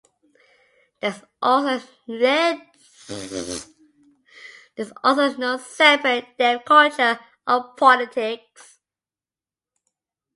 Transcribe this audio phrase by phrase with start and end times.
[0.99, 1.11] There
[4.77, 8.79] is also no separate Deaf culture or politics.